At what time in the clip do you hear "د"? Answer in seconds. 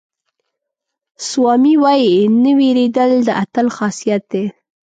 3.27-3.29